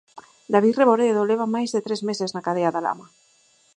David 0.53 0.75
Reboredo 0.81 1.21
leva 1.31 1.51
máis 1.55 1.69
de 1.75 1.83
tres 1.85 2.01
meses 2.09 2.29
na 2.31 2.45
cadea 2.47 2.73
da 2.75 2.83
Lama. 2.87 3.07